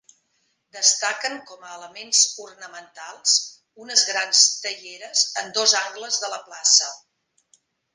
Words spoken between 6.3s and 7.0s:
la plaça.